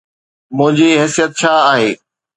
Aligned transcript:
منهنجي 0.55 0.89
حيثيت 1.01 1.31
ڇا 1.39 1.53
آهي؟ 1.71 1.89